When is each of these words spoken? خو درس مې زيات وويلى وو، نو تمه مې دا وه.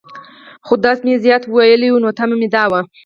خو 0.65 0.73
درس 0.83 0.99
مې 1.05 1.15
زيات 1.25 1.43
وويلى 1.45 1.87
وو، 1.89 2.03
نو 2.03 2.09
تمه 2.19 2.35
مې 2.39 2.47
دا 2.55 2.63
وه. 2.71 2.79